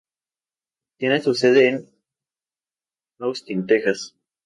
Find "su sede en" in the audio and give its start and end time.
1.21-1.85